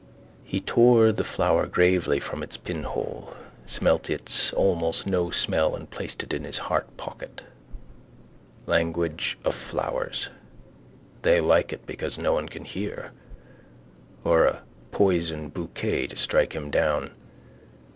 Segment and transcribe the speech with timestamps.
[0.43, 3.35] He tore the flower gravely from its pinhold
[3.67, 7.43] smelt its almost no smell and placed it in his heart pocket.
[8.65, 10.29] Language of flowers.
[11.21, 13.11] They like it because no one can hear.
[14.23, 17.11] Or a poison bouquet to strike him down.